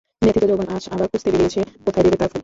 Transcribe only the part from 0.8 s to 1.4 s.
আবার খুঁজতে